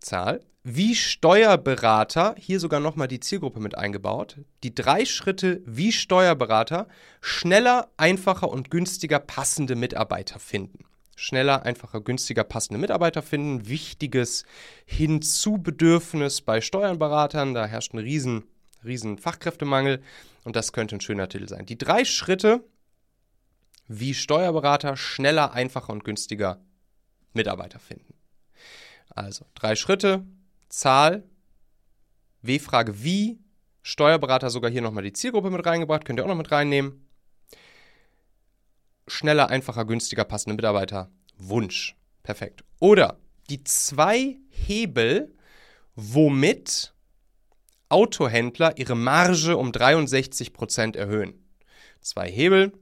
Zahl 0.00 0.40
wie 0.64 0.94
Steuerberater, 0.94 2.36
hier 2.38 2.60
sogar 2.60 2.78
nochmal 2.78 3.08
die 3.08 3.18
Zielgruppe 3.18 3.58
mit 3.58 3.76
eingebaut, 3.76 4.38
die 4.62 4.74
drei 4.74 5.04
Schritte 5.04 5.60
wie 5.66 5.90
Steuerberater 5.90 6.86
schneller, 7.20 7.90
einfacher 7.96 8.48
und 8.48 8.70
günstiger 8.70 9.18
passende 9.18 9.74
Mitarbeiter 9.74 10.38
finden. 10.38 10.84
Schneller, 11.16 11.64
einfacher, 11.64 12.00
günstiger 12.00 12.44
passende 12.44 12.78
Mitarbeiter 12.78 13.22
finden. 13.22 13.68
Wichtiges 13.68 14.44
Hinzubedürfnis 14.86 16.40
bei 16.40 16.60
Steuerberatern. 16.60 17.54
Da 17.54 17.66
herrscht 17.66 17.94
ein 17.94 17.98
riesen, 17.98 18.44
riesen 18.84 19.18
Fachkräftemangel 19.18 20.02
und 20.44 20.56
das 20.56 20.72
könnte 20.72 20.96
ein 20.96 21.00
schöner 21.00 21.28
Titel 21.28 21.48
sein. 21.48 21.66
Die 21.66 21.78
drei 21.78 22.04
Schritte, 22.04 22.64
wie 23.88 24.14
Steuerberater 24.14 24.96
schneller, 24.96 25.52
einfacher 25.52 25.92
und 25.92 26.04
günstiger 26.04 26.60
Mitarbeiter 27.34 27.78
finden. 27.78 28.14
Also 29.10 29.44
drei 29.54 29.76
Schritte, 29.76 30.24
Zahl, 30.68 31.24
W-Frage 32.42 33.02
wie, 33.04 33.38
Steuerberater 33.82 34.50
sogar 34.50 34.70
hier 34.70 34.82
nochmal 34.82 35.04
die 35.04 35.12
Zielgruppe 35.12 35.50
mit 35.50 35.64
reingebracht, 35.66 36.04
könnt 36.04 36.18
ihr 36.18 36.24
auch 36.24 36.28
noch 36.28 36.36
mit 36.36 36.50
reinnehmen. 36.50 37.06
Schneller, 39.06 39.50
einfacher, 39.50 39.84
günstiger, 39.84 40.24
passende 40.24 40.54
Mitarbeiter. 40.54 41.10
Wunsch. 41.36 41.96
Perfekt. 42.22 42.64
Oder 42.78 43.18
die 43.50 43.64
zwei 43.64 44.38
Hebel, 44.48 45.34
womit 45.96 46.94
Autohändler 47.88 48.78
ihre 48.78 48.94
Marge 48.94 49.56
um 49.56 49.70
63% 49.70 50.96
erhöhen. 50.96 51.34
Zwei 52.00 52.30
Hebel, 52.30 52.72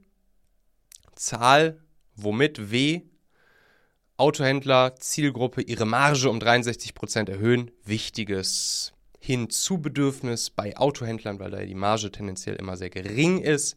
Zahl 1.15 1.79
womit 2.15 2.71
W 2.71 3.01
Autohändler, 4.21 4.95
Zielgruppe 4.97 5.63
ihre 5.63 5.87
Marge 5.87 6.29
um 6.29 6.37
63% 6.37 7.27
erhöhen. 7.27 7.71
Wichtiges 7.83 8.93
Hinzubedürfnis 9.19 10.51
bei 10.51 10.77
Autohändlern, 10.77 11.39
weil 11.39 11.49
da 11.49 11.65
die 11.65 11.73
Marge 11.73 12.11
tendenziell 12.11 12.55
immer 12.55 12.77
sehr 12.77 12.91
gering 12.91 13.39
ist. 13.39 13.75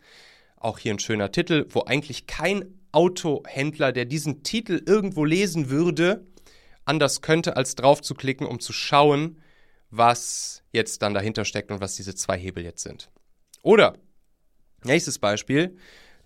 Auch 0.65 0.79
hier 0.79 0.95
ein 0.95 0.99
schöner 0.99 1.31
Titel, 1.31 1.67
wo 1.69 1.83
eigentlich 1.83 2.27
kein 2.27 2.65
Autohändler, 2.91 3.93
der 3.93 4.07
diesen 4.07 4.45
Titel 4.45 4.83
irgendwo 4.87 5.27
lesen 5.27 5.69
würde, 5.69 6.27
anders 6.87 7.21
könnte, 7.21 7.59
als 7.59 7.75
drauf 7.75 8.01
zu 8.01 8.15
klicken, 8.15 8.47
um 8.47 8.61
zu 8.61 8.73
schauen, 8.73 9.43
was 9.91 10.63
jetzt 10.73 11.03
dann 11.03 11.13
dahinter 11.13 11.45
steckt 11.45 11.71
und 11.71 11.83
was 11.83 11.97
diese 11.97 12.15
zwei 12.15 12.39
Hebel 12.39 12.65
jetzt 12.65 12.83
sind. 12.83 13.11
Oder, 13.61 13.99
nächstes 14.85 15.19
Beispiel, 15.19 15.77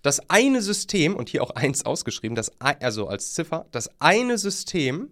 das 0.03 0.29
eine 0.29 0.61
System, 0.61 1.17
und 1.17 1.27
hier 1.27 1.43
auch 1.43 1.51
eins 1.51 1.85
ausgeschrieben, 1.85 2.37
das, 2.37 2.49
also 2.61 3.09
als 3.09 3.33
Ziffer, 3.33 3.65
das 3.71 3.89
eine 3.99 4.37
System, 4.37 5.09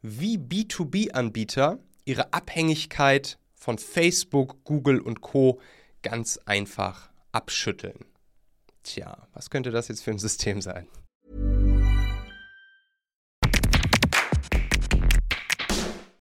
wie 0.00 0.38
B2B-Anbieter 0.38 1.80
ihre 2.04 2.32
Abhängigkeit 2.32 3.36
von 3.56 3.78
Facebook, 3.78 4.62
Google 4.62 5.00
und 5.00 5.22
Co 5.22 5.60
ganz 6.02 6.38
einfach 6.44 7.10
abschütteln. 7.32 8.13
Tja, 8.84 9.26
was 9.32 9.50
könnte 9.50 9.70
das 9.70 9.88
jetzt 9.88 10.02
für 10.04 10.10
ein 10.10 10.18
System 10.18 10.60
sein? 10.60 10.86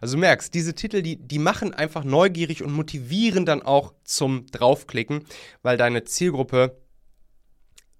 Also 0.00 0.16
du 0.16 0.20
merkst, 0.20 0.52
diese 0.54 0.74
Titel, 0.74 1.02
die, 1.02 1.16
die 1.16 1.38
machen 1.38 1.74
einfach 1.74 2.04
neugierig 2.04 2.62
und 2.62 2.72
motivieren 2.72 3.44
dann 3.44 3.62
auch 3.62 3.94
zum 4.04 4.46
Draufklicken, 4.46 5.24
weil 5.62 5.76
deine 5.76 6.04
Zielgruppe 6.04 6.76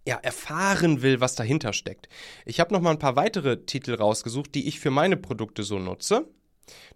ja, 0.07 0.17
erfahren 0.17 1.03
will, 1.03 1.21
was 1.21 1.35
dahinter 1.35 1.73
steckt. 1.73 2.09
Ich 2.47 2.59
habe 2.59 2.73
noch 2.73 2.81
mal 2.81 2.91
ein 2.91 2.99
paar 2.99 3.17
weitere 3.17 3.65
Titel 3.65 3.95
rausgesucht, 3.95 4.55
die 4.55 4.67
ich 4.67 4.81
für 4.81 4.91
meine 4.91 5.17
Produkte 5.17 5.63
so 5.63 5.79
nutze. 5.79 6.27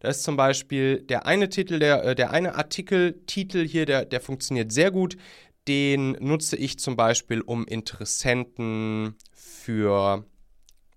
Da 0.00 0.08
ist 0.08 0.22
zum 0.22 0.36
Beispiel 0.36 1.02
der 1.02 1.26
eine 1.26 1.48
Titel, 1.48 1.78
der, 1.78 2.04
äh, 2.04 2.14
der 2.14 2.30
eine 2.30 2.54
Artikeltitel 2.54 3.66
hier, 3.66 3.86
der, 3.86 4.04
der 4.04 4.20
funktioniert 4.20 4.72
sehr 4.72 4.90
gut. 4.90 5.16
Den 5.68 6.12
nutze 6.20 6.56
ich 6.56 6.78
zum 6.78 6.96
Beispiel, 6.96 7.40
um 7.40 7.66
Interessenten 7.66 9.16
für, 9.32 10.24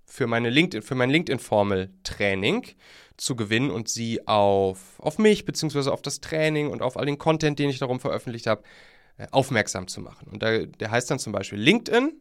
für, 0.05 0.27
meine 0.27 0.49
LinkedIn, 0.49 0.81
für 0.81 0.95
mein 0.95 1.09
LinkedIn-Formel-Training 1.09 2.65
zu 3.17 3.35
gewinnen 3.35 3.71
und 3.71 3.89
sie 3.89 4.27
auf, 4.27 4.99
auf 4.99 5.17
mich 5.17 5.43
beziehungsweise 5.45 5.91
auf 5.91 6.01
das 6.01 6.21
Training 6.21 6.69
und 6.69 6.81
auf 6.81 6.97
all 6.97 7.05
den 7.05 7.17
Content, 7.17 7.59
den 7.59 7.69
ich 7.69 7.79
darum 7.79 7.99
veröffentlicht 7.99 8.47
habe, 8.47 8.63
äh, 9.17 9.27
aufmerksam 9.31 9.87
zu 9.87 10.01
machen. 10.01 10.27
Und 10.31 10.43
da, 10.43 10.65
der 10.65 10.91
heißt 10.91 11.09
dann 11.09 11.19
zum 11.19 11.33
Beispiel 11.33 11.59
LinkedIn, 11.59 12.13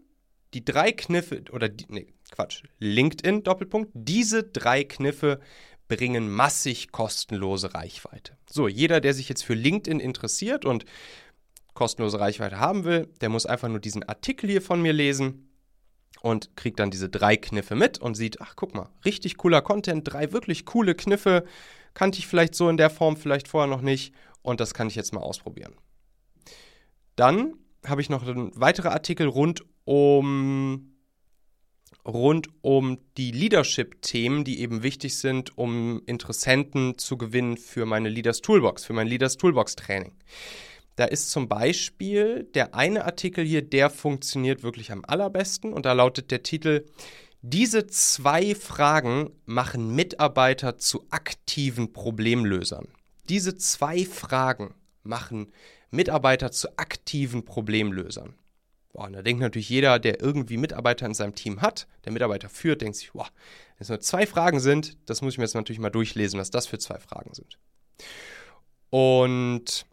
die 0.54 0.64
drei 0.64 0.92
Kniffe, 0.92 1.42
oder 1.52 1.68
die, 1.68 1.84
nee, 1.88 2.06
Quatsch, 2.30 2.62
LinkedIn, 2.78 3.42
Doppelpunkt, 3.42 3.90
diese 3.94 4.42
drei 4.42 4.84
Kniffe 4.84 5.40
bringen 5.88 6.28
massig 6.28 6.90
kostenlose 6.92 7.74
Reichweite. 7.74 8.36
So, 8.50 8.66
jeder, 8.66 9.00
der 9.00 9.14
sich 9.14 9.28
jetzt 9.28 9.44
für 9.44 9.54
LinkedIn 9.54 10.00
interessiert 10.00 10.64
und 10.64 10.84
kostenlose 11.74 12.18
Reichweite 12.18 12.58
haben 12.58 12.84
will, 12.84 13.08
der 13.20 13.28
muss 13.28 13.46
einfach 13.46 13.68
nur 13.68 13.80
diesen 13.80 14.02
Artikel 14.02 14.48
hier 14.50 14.62
von 14.62 14.80
mir 14.80 14.92
lesen 14.92 15.45
und 16.20 16.56
kriegt 16.56 16.78
dann 16.80 16.90
diese 16.90 17.08
drei 17.08 17.36
Kniffe 17.36 17.74
mit 17.74 17.98
und 17.98 18.14
sieht, 18.14 18.40
ach 18.40 18.54
guck 18.56 18.74
mal, 18.74 18.88
richtig 19.04 19.36
cooler 19.36 19.62
Content, 19.62 20.10
drei 20.10 20.32
wirklich 20.32 20.64
coole 20.64 20.94
Kniffe, 20.94 21.44
kannte 21.94 22.18
ich 22.18 22.26
vielleicht 22.26 22.54
so 22.54 22.68
in 22.68 22.76
der 22.76 22.90
Form 22.90 23.16
vielleicht 23.16 23.48
vorher 23.48 23.68
noch 23.68 23.82
nicht 23.82 24.14
und 24.42 24.60
das 24.60 24.74
kann 24.74 24.88
ich 24.88 24.94
jetzt 24.94 25.12
mal 25.12 25.20
ausprobieren. 25.20 25.74
Dann 27.16 27.54
habe 27.86 28.00
ich 28.00 28.10
noch 28.10 28.26
einen 28.26 28.58
weiteren 28.58 28.92
Artikel 28.92 29.26
rund 29.26 29.64
um 29.84 30.92
rund 32.06 32.48
um 32.62 32.98
die 33.16 33.32
Leadership-Themen, 33.32 34.44
die 34.44 34.60
eben 34.60 34.82
wichtig 34.82 35.18
sind, 35.18 35.58
um 35.58 36.02
Interessenten 36.06 36.98
zu 36.98 37.16
gewinnen 37.16 37.56
für 37.56 37.84
meine 37.84 38.08
Leaders 38.08 38.40
Toolbox, 38.42 38.84
für 38.84 38.92
mein 38.92 39.08
Leaders 39.08 39.36
Toolbox 39.36 39.74
Training. 39.74 40.12
Da 40.96 41.04
ist 41.04 41.30
zum 41.30 41.48
Beispiel 41.48 42.44
der 42.54 42.74
eine 42.74 43.04
Artikel 43.04 43.44
hier, 43.44 43.62
der 43.62 43.90
funktioniert 43.90 44.62
wirklich 44.62 44.90
am 44.90 45.04
allerbesten 45.06 45.72
und 45.72 45.86
da 45.86 45.92
lautet 45.92 46.30
der 46.30 46.42
Titel, 46.42 46.86
diese 47.42 47.86
zwei 47.86 48.54
Fragen 48.54 49.30
machen 49.44 49.94
Mitarbeiter 49.94 50.78
zu 50.78 51.06
aktiven 51.10 51.92
Problemlösern. 51.92 52.88
Diese 53.28 53.56
zwei 53.56 54.04
Fragen 54.04 54.74
machen 55.02 55.52
Mitarbeiter 55.90 56.50
zu 56.50 56.76
aktiven 56.78 57.44
Problemlösern. 57.44 58.34
Boah, 58.92 59.04
und 59.04 59.12
da 59.12 59.22
denkt 59.22 59.42
natürlich 59.42 59.68
jeder, 59.68 59.98
der 59.98 60.22
irgendwie 60.22 60.56
Mitarbeiter 60.56 61.04
in 61.04 61.14
seinem 61.14 61.34
Team 61.34 61.60
hat, 61.60 61.86
der 62.06 62.12
Mitarbeiter 62.12 62.48
führt, 62.48 62.80
denkt 62.80 62.96
sich, 62.96 63.12
boah, 63.12 63.28
wenn 63.76 63.84
es 63.84 63.90
nur 63.90 64.00
zwei 64.00 64.26
Fragen 64.26 64.58
sind, 64.58 64.96
das 65.04 65.20
muss 65.20 65.34
ich 65.34 65.38
mir 65.38 65.44
jetzt 65.44 65.54
natürlich 65.54 65.78
mal 65.78 65.90
durchlesen, 65.90 66.40
was 66.40 66.50
das 66.50 66.66
für 66.66 66.78
zwei 66.78 66.98
Fragen 66.98 67.34
sind. 67.34 67.58
Und 68.90 69.84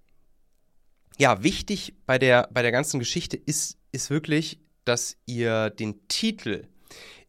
ja, 1.17 1.43
wichtig 1.43 1.93
bei 2.05 2.17
der, 2.17 2.49
bei 2.51 2.61
der 2.61 2.71
ganzen 2.71 2.99
Geschichte 2.99 3.37
ist, 3.37 3.77
ist 3.91 4.09
wirklich, 4.09 4.59
dass 4.85 5.17
ihr 5.25 5.69
den 5.69 6.07
Titel 6.07 6.67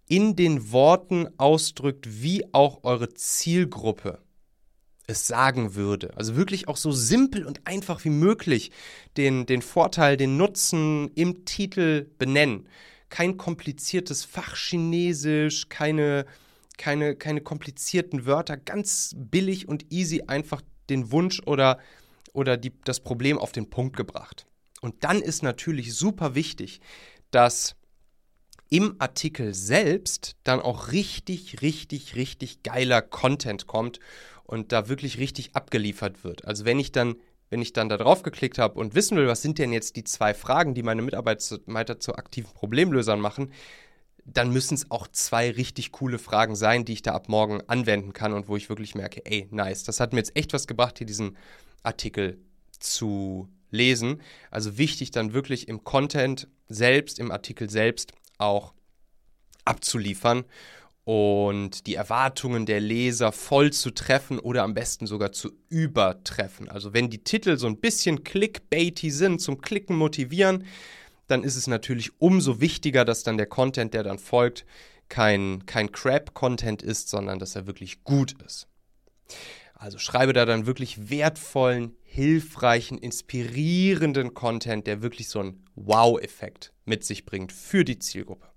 in 0.09 0.37
den 0.37 0.73
Worten 0.73 1.29
ausdrückt, 1.38 2.23
wie 2.23 2.45
auch 2.53 2.81
eure 2.83 3.14
Zielgruppe 3.14 4.19
es 5.07 5.26
sagen 5.26 5.75
würde. 5.75 6.17
Also 6.17 6.37
wirklich 6.37 6.69
auch 6.69 6.76
so 6.76 6.93
simpel 6.93 7.45
und 7.45 7.67
einfach 7.67 8.05
wie 8.05 8.11
möglich 8.11 8.71
den, 9.17 9.47
den 9.47 9.62
Vorteil, 9.62 10.17
den 10.17 10.37
Nutzen 10.37 11.11
im 11.14 11.45
Titel 11.45 12.07
benennen. 12.19 12.69
Kein 13.11 13.37
kompliziertes 13.37 14.25
Fachchinesisch, 14.25 15.69
keine, 15.69 16.26
keine, 16.79 17.17
keine 17.17 17.43
komplizierten 17.43 18.26
Wörter, 18.26 18.57
ganz 18.57 19.14
billig 19.14 19.69
und 19.69 19.93
easy 19.93 20.23
einfach 20.26 20.62
den 20.88 21.12
Wunsch 21.12 21.41
oder 21.47 21.79
oder 22.35 22.59
die, 22.59 22.73
das 22.85 23.00
Problem 23.00 23.38
auf 23.38 23.53
den 23.53 23.71
Punkt 23.71 23.97
gebracht. 23.97 24.47
Und 24.83 25.03
dann 25.05 25.23
ist 25.23 25.43
natürlich 25.43 25.95
super 25.95 26.35
wichtig, 26.35 26.81
dass 27.31 27.76
im 28.69 28.97
Artikel 28.99 29.55
selbst 29.55 30.37
dann 30.45 30.61
auch 30.61 30.93
richtig, 30.93 31.62
richtig, 31.62 32.17
richtig 32.17 32.62
geiler 32.62 33.00
Content 33.00 33.67
kommt 33.67 34.00
und 34.43 34.73
da 34.73 34.88
wirklich 34.88 35.19
richtig 35.19 35.57
abgeliefert 35.57 36.25
wird. 36.25 36.45
Also 36.45 36.64
wenn 36.64 36.79
ich 36.79 36.93
dann, 36.93 37.17
wenn 37.50 37.62
ich 37.62 37.73
dann 37.73 37.88
da 37.88 37.97
drauf 37.97 38.23
geklickt 38.23 38.59
habe 38.59 38.79
und 38.79 38.95
wissen 38.95 39.17
will, 39.17 39.29
was 39.29 39.43
sind 39.43 39.59
denn 39.59 39.73
jetzt 39.73 39.97
die 39.97 40.05
zwei 40.05 40.35
Fragen, 40.35 40.75
die 40.75 40.83
meine 40.83 41.03
Mitarbeiter 41.03 42.00
zu 42.00 42.14
aktiven 42.17 42.53
Problemlösern 42.53 43.21
machen, 43.21 43.53
dann 44.26 44.50
müssen 44.50 44.75
es 44.75 44.91
auch 44.91 45.07
zwei 45.09 45.50
richtig 45.50 45.93
coole 45.93 46.19
Fragen 46.19 46.57
sein, 46.57 46.85
die 46.85 46.95
ich 46.95 47.03
da 47.03 47.12
ab 47.12 47.29
morgen 47.29 47.61
anwenden 47.69 48.12
kann 48.12 48.33
und 48.33 48.49
wo 48.49 48.57
ich 48.57 48.69
wirklich 48.69 48.95
merke, 48.95 49.25
ey, 49.25 49.47
nice, 49.50 49.85
das 49.85 50.00
hat 50.00 50.12
mir 50.12 50.19
jetzt 50.19 50.37
echt 50.37 50.53
was 50.53 50.67
gebracht, 50.67 50.99
hier 50.99 51.07
diesen 51.07 51.37
Artikel 51.85 52.38
zu 52.81 53.49
lesen. 53.71 54.21
Also 54.50 54.79
wichtig 54.79 55.11
dann 55.11 55.33
wirklich 55.33 55.69
im 55.69 55.85
Content 55.85 56.49
selbst, 56.69 57.19
im 57.19 57.31
Artikel 57.31 57.71
selbst 57.71 58.12
auch 58.38 58.75
abzuliefern 59.64 60.45
und 61.05 61.87
die 61.87 61.95
Erwartungen 61.95 62.64
der 62.64 62.81
Leser 62.81 63.31
voll 63.31 63.73
zu 63.73 63.91
treffen 63.91 64.38
oder 64.38 64.62
am 64.62 64.75
besten 64.75 65.07
sogar 65.07 65.33
zu 65.33 65.53
übertreffen. 65.69 66.69
Also 66.69 66.95
wenn 66.95 67.11
die 67.11 67.23
Titel 67.23 67.59
so 67.59 67.67
ein 67.67 67.79
bisschen 67.79 68.25
clickbaity 68.25 69.11
sind, 69.11 69.41
zum 69.41 69.61
Klicken 69.61 69.97
motivieren, 69.97 70.64
dann 71.26 71.45
ist 71.45 71.57
es 71.57 71.67
natürlich 71.67 72.21
umso 72.21 72.61
wichtiger, 72.61 73.05
dass 73.05 73.23
dann 73.23 73.37
der 73.37 73.47
Content, 73.47 73.95
der 73.95 74.03
dann 74.03 74.19
folgt, 74.19 74.64
kein, 75.09 75.67
kein 75.67 75.93
Crap-Content 75.93 76.83
ist, 76.83 77.11
sondern 77.11 77.38
dass 77.38 77.55
er 77.55 77.67
wirklich 77.67 78.05
gut 78.05 78.35
ist. 78.43 78.67
Also 79.75 79.99
schreibe 79.99 80.33
da 80.33 80.47
dann 80.47 80.66
wirklich 80.66 81.11
wertvollen, 81.11 81.97
hilfreichen, 82.02 82.97
inspirierenden 82.97 84.33
Content, 84.33 84.87
der 84.87 85.02
wirklich 85.02 85.28
so 85.28 85.40
einen 85.40 85.64
Wow-Effekt 85.75 86.73
mit 86.85 87.04
sich 87.04 87.26
bringt 87.26 87.52
für 87.52 87.85
die 87.85 87.99
Zielgruppe. 87.99 88.49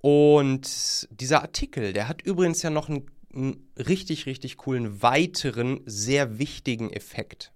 Und 0.00 1.08
dieser 1.10 1.42
Artikel, 1.42 1.92
der 1.92 2.08
hat 2.08 2.22
übrigens 2.22 2.62
ja 2.62 2.70
noch 2.70 2.88
einen, 2.88 3.06
einen 3.32 3.70
richtig, 3.76 4.26
richtig 4.26 4.56
coolen 4.56 5.02
weiteren, 5.02 5.82
sehr 5.86 6.38
wichtigen 6.38 6.90
Effekt. 6.90 7.52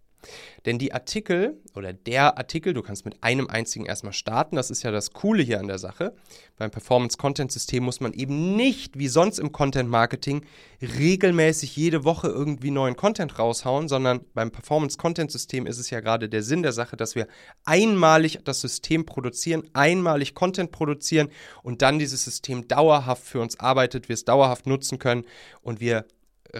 Denn 0.67 0.79
die 0.79 0.93
Artikel 0.93 1.61
oder 1.75 1.93
der 1.93 2.39
Artikel, 2.39 2.75
du 2.75 2.83
kannst 2.83 3.05
mit 3.05 3.23
einem 3.23 3.49
einzigen 3.49 3.87
erstmal 3.87 4.13
starten, 4.13 4.57
das 4.57 4.71
ist 4.71 4.83
ja 4.83 4.91
das 4.91 5.13
Coole 5.13 5.43
hier 5.43 5.61
an 5.61 5.69
der 5.69 5.79
Sache. 5.79 6.15
Beim 6.57 6.71
Performance-Content-System 6.71 7.85
muss 7.85 8.01
man 8.01 8.13
eben 8.13 8.57
nicht, 8.57 8.99
wie 8.99 9.09
sonst 9.09 9.39
im 9.39 9.53
Content-Marketing, 9.53 10.45
regelmäßig 10.81 11.77
jede 11.77 12.05
Woche 12.05 12.29
irgendwie 12.29 12.71
neuen 12.71 12.97
Content 12.97 13.39
raushauen, 13.39 13.89
sondern 13.89 14.21
beim 14.35 14.51
Performance-Content-System 14.51 15.67
ist 15.67 15.79
es 15.79 15.91
ja 15.91 16.01
gerade 16.01 16.29
der 16.29 16.43
Sinn 16.43 16.63
der 16.63 16.73
Sache, 16.73 16.97
dass 16.97 17.15
wir 17.15 17.27
einmalig 17.65 18.41
das 18.45 18.61
System 18.61 19.07
produzieren, 19.07 19.69
einmalig 19.73 20.35
Content 20.35 20.71
produzieren 20.73 21.29
und 21.63 21.83
dann 21.83 21.99
dieses 21.99 22.25
System 22.25 22.69
dauerhaft 22.69 23.25
für 23.25 23.41
uns 23.41 23.59
arbeitet, 23.61 24.09
wir 24.09 24.15
es 24.15 24.25
dauerhaft 24.25 24.67
nutzen 24.67 24.99
können 24.99 25.25
und 25.63 25.81
wir 25.81 26.07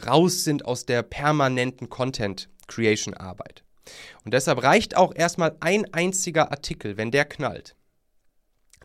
raus 0.07 0.45
sind 0.45 0.65
aus 0.65 0.87
der 0.87 1.03
permanenten 1.03 1.89
Content 1.89 2.49
Creation 2.67 3.15
Arbeit. 3.15 3.65
Und 4.25 4.35
deshalb 4.35 4.63
reicht 4.63 4.97
auch 4.97 5.15
erstmal 5.15 5.57
ein 5.61 5.93
einziger 5.93 6.51
Artikel, 6.51 6.97
wenn 6.97 7.11
der 7.11 7.25
knallt. 7.25 7.77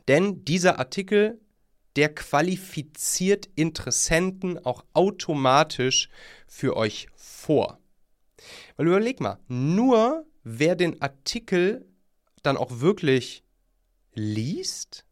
Denn 0.07 0.43
dieser 0.43 0.79
Artikel, 0.79 1.39
der 1.95 2.13
qualifiziert 2.13 3.48
Interessenten 3.55 4.63
auch 4.65 4.83
automatisch 4.93 6.09
für 6.48 6.75
euch 6.75 7.07
vor. 7.15 7.79
Weil 8.75 8.88
überleg 8.88 9.19
mal, 9.19 9.39
nur 9.48 10.25
wer 10.43 10.75
den 10.75 11.01
Artikel 11.01 11.86
dann 12.43 12.57
auch 12.57 12.79
wirklich 12.79 13.43
liest, 14.13 15.05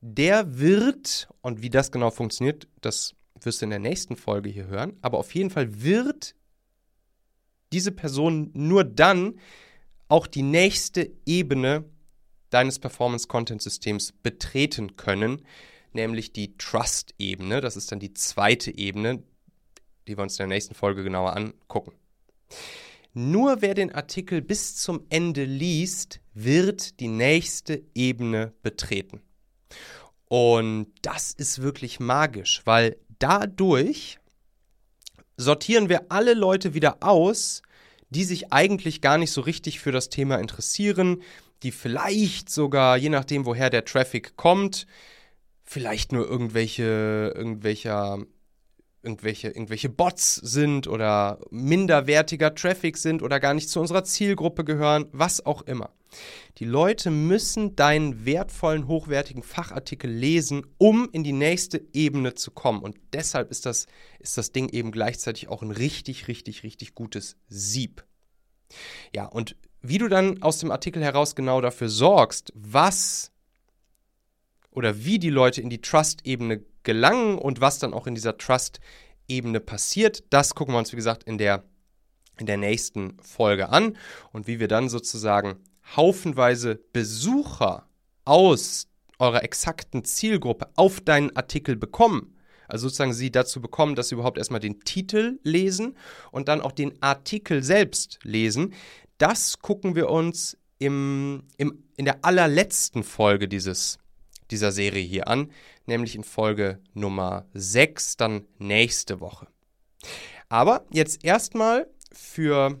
der 0.00 0.58
wird, 0.58 1.28
und 1.40 1.62
wie 1.62 1.70
das 1.70 1.90
genau 1.90 2.10
funktioniert, 2.10 2.68
das 2.80 3.14
wirst 3.40 3.60
du 3.60 3.66
in 3.66 3.70
der 3.70 3.78
nächsten 3.78 4.16
Folge 4.16 4.48
hier 4.48 4.66
hören, 4.66 4.96
aber 5.02 5.18
auf 5.18 5.34
jeden 5.34 5.50
Fall 5.50 5.82
wird 5.82 6.34
diese 7.72 7.92
Person 7.92 8.50
nur 8.54 8.84
dann 8.84 9.38
auch 10.08 10.26
die 10.26 10.42
nächste 10.42 11.10
Ebene 11.24 11.84
deines 12.50 12.78
Performance-Content-Systems 12.78 14.12
betreten 14.22 14.96
können, 14.96 15.42
nämlich 15.92 16.32
die 16.32 16.56
Trust-Ebene. 16.56 17.60
Das 17.60 17.76
ist 17.76 17.90
dann 17.90 17.98
die 17.98 18.14
zweite 18.14 18.76
Ebene, 18.76 19.22
die 20.06 20.16
wir 20.16 20.22
uns 20.22 20.34
in 20.34 20.48
der 20.48 20.56
nächsten 20.56 20.74
Folge 20.74 21.02
genauer 21.02 21.36
angucken. 21.36 21.92
Nur 23.12 23.62
wer 23.62 23.74
den 23.74 23.92
Artikel 23.92 24.42
bis 24.42 24.76
zum 24.76 25.06
Ende 25.08 25.44
liest, 25.44 26.20
wird 26.34 27.00
die 27.00 27.08
nächste 27.08 27.82
Ebene 27.94 28.52
betreten. 28.62 29.22
Und 30.28 30.92
das 31.02 31.32
ist 31.32 31.62
wirklich 31.62 31.98
magisch, 31.98 32.60
weil 32.64 32.98
dadurch 33.18 34.18
sortieren 35.36 35.88
wir 35.88 36.06
alle 36.10 36.34
Leute 36.34 36.74
wieder 36.74 36.98
aus, 37.00 37.62
die 38.10 38.24
sich 38.24 38.52
eigentlich 38.52 39.00
gar 39.00 39.18
nicht 39.18 39.32
so 39.32 39.40
richtig 39.40 39.80
für 39.80 39.92
das 39.92 40.08
Thema 40.08 40.36
interessieren, 40.36 41.22
die 41.62 41.72
vielleicht 41.72 42.50
sogar, 42.50 42.96
je 42.96 43.08
nachdem, 43.08 43.46
woher 43.46 43.70
der 43.70 43.84
Traffic 43.84 44.36
kommt, 44.36 44.86
vielleicht 45.64 46.12
nur 46.12 46.28
irgendwelche, 46.28 47.32
irgendwelcher, 47.34 48.18
irgendwelche, 49.06 49.48
irgendwelche 49.48 49.88
Bots 49.88 50.34
sind 50.34 50.88
oder 50.88 51.38
minderwertiger 51.50 52.54
Traffic 52.54 52.96
sind 52.96 53.22
oder 53.22 53.40
gar 53.40 53.54
nicht 53.54 53.70
zu 53.70 53.80
unserer 53.80 54.04
Zielgruppe 54.04 54.64
gehören, 54.64 55.06
was 55.12 55.46
auch 55.46 55.62
immer. 55.62 55.90
Die 56.58 56.64
Leute 56.64 57.10
müssen 57.10 57.76
deinen 57.76 58.24
wertvollen, 58.24 58.88
hochwertigen 58.88 59.42
Fachartikel 59.42 60.10
lesen, 60.10 60.66
um 60.78 61.08
in 61.12 61.22
die 61.22 61.32
nächste 61.32 61.82
Ebene 61.92 62.34
zu 62.34 62.50
kommen. 62.50 62.82
Und 62.82 62.96
deshalb 63.12 63.50
ist 63.50 63.66
das, 63.66 63.86
ist 64.18 64.36
das 64.36 64.52
Ding 64.52 64.68
eben 64.70 64.90
gleichzeitig 64.90 65.48
auch 65.48 65.62
ein 65.62 65.70
richtig, 65.70 66.28
richtig, 66.28 66.62
richtig 66.62 66.94
gutes 66.94 67.36
Sieb. 67.48 68.04
Ja, 69.14 69.26
und 69.26 69.56
wie 69.82 69.98
du 69.98 70.08
dann 70.08 70.42
aus 70.42 70.58
dem 70.58 70.70
Artikel 70.70 71.02
heraus 71.02 71.36
genau 71.36 71.60
dafür 71.60 71.88
sorgst, 71.88 72.52
was 72.54 73.30
oder 74.70 75.04
wie 75.04 75.18
die 75.18 75.30
Leute 75.30 75.62
in 75.62 75.70
die 75.70 75.80
Trust-Ebene 75.80 76.62
gelangen 76.86 77.36
und 77.36 77.60
was 77.60 77.78
dann 77.78 77.92
auch 77.92 78.06
in 78.06 78.14
dieser 78.14 78.38
Trust-Ebene 78.38 79.60
passiert, 79.60 80.24
das 80.30 80.54
gucken 80.54 80.74
wir 80.74 80.78
uns, 80.78 80.92
wie 80.92 80.96
gesagt, 80.96 81.24
in 81.24 81.36
der, 81.36 81.64
in 82.38 82.46
der 82.46 82.56
nächsten 82.56 83.18
Folge 83.20 83.68
an 83.68 83.98
und 84.32 84.46
wie 84.46 84.58
wir 84.60 84.68
dann 84.68 84.88
sozusagen 84.88 85.56
haufenweise 85.96 86.80
Besucher 86.92 87.86
aus 88.24 88.88
eurer 89.18 89.42
exakten 89.42 90.04
Zielgruppe 90.04 90.68
auf 90.76 91.00
deinen 91.00 91.34
Artikel 91.36 91.76
bekommen. 91.76 92.36
Also 92.68 92.88
sozusagen 92.88 93.12
sie 93.12 93.30
dazu 93.30 93.60
bekommen, 93.60 93.94
dass 93.94 94.08
sie 94.08 94.14
überhaupt 94.14 94.38
erstmal 94.38 94.60
den 94.60 94.80
Titel 94.80 95.38
lesen 95.42 95.96
und 96.32 96.48
dann 96.48 96.60
auch 96.60 96.72
den 96.72 97.00
Artikel 97.02 97.62
selbst 97.62 98.18
lesen. 98.22 98.74
Das 99.18 99.58
gucken 99.60 99.94
wir 99.94 100.08
uns 100.10 100.56
im, 100.78 101.44
im, 101.56 101.84
in 101.96 102.04
der 102.04 102.24
allerletzten 102.24 103.04
Folge 103.04 103.48
dieses, 103.48 103.98
dieser 104.50 104.72
Serie 104.72 105.02
hier 105.02 105.28
an, 105.28 105.50
nämlich 105.86 106.14
in 106.14 106.24
Folge 106.24 106.80
Nummer 106.94 107.46
6, 107.54 108.16
dann 108.16 108.46
nächste 108.58 109.20
Woche. 109.20 109.48
Aber 110.48 110.86
jetzt 110.90 111.24
erstmal 111.24 111.88
für 112.12 112.78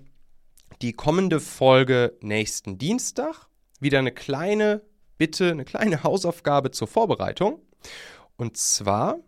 die 0.82 0.92
kommende 0.92 1.40
Folge 1.40 2.16
nächsten 2.20 2.78
Dienstag. 2.78 3.48
Wieder 3.80 3.98
eine 3.98 4.12
kleine 4.12 4.82
Bitte, 5.18 5.50
eine 5.50 5.64
kleine 5.64 6.02
Hausaufgabe 6.02 6.70
zur 6.70 6.88
Vorbereitung. 6.88 7.60
Und 8.36 8.56
zwar, 8.56 9.18